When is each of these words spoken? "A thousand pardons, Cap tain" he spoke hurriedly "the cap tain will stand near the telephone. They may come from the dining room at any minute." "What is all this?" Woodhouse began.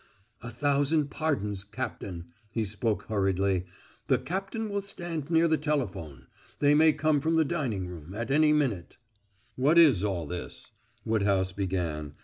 "A 0.41 0.49
thousand 0.49 1.11
pardons, 1.11 1.63
Cap 1.63 1.99
tain" 1.99 2.25
he 2.49 2.65
spoke 2.65 3.03
hurriedly 3.03 3.65
"the 4.07 4.17
cap 4.17 4.49
tain 4.49 4.67
will 4.71 4.81
stand 4.81 5.29
near 5.29 5.47
the 5.47 5.59
telephone. 5.59 6.25
They 6.57 6.73
may 6.73 6.91
come 6.91 7.21
from 7.21 7.35
the 7.35 7.45
dining 7.45 7.85
room 7.85 8.15
at 8.15 8.31
any 8.31 8.51
minute." 8.51 8.97
"What 9.55 9.77
is 9.77 10.03
all 10.03 10.25
this?" 10.25 10.71
Woodhouse 11.05 11.51
began. 11.51 12.15